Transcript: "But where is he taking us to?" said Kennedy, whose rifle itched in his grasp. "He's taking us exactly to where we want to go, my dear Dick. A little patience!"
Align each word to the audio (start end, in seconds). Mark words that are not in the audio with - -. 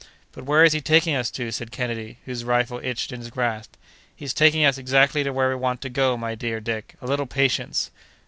"But 0.31 0.45
where 0.47 0.63
is 0.63 0.73
he 0.73 0.81
taking 0.81 1.13
us 1.15 1.29
to?" 1.29 1.51
said 1.51 1.69
Kennedy, 1.71 2.17
whose 2.25 2.43
rifle 2.43 2.81
itched 2.83 3.11
in 3.11 3.19
his 3.19 3.29
grasp. 3.29 3.73
"He's 4.15 4.33
taking 4.33 4.65
us 4.65 4.79
exactly 4.79 5.23
to 5.23 5.31
where 5.31 5.49
we 5.49 5.53
want 5.55 5.79
to 5.81 5.89
go, 5.89 6.17
my 6.17 6.33
dear 6.33 6.59
Dick. 6.59 6.95
A 7.03 7.05
little 7.05 7.27
patience!" 7.27 7.91